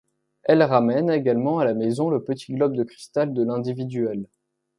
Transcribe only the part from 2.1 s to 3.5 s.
petit globe de cristal de